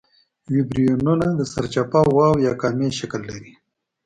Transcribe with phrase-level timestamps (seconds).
[0.53, 3.53] ویبریونونه د سرچپه واو یا کامي شکل لري.